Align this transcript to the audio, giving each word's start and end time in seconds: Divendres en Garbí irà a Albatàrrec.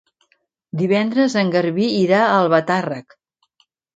Divendres 0.79 1.35
en 1.41 1.51
Garbí 1.57 1.85
irà 1.99 2.21
a 2.29 2.33
Albatàrrec. 2.39 3.17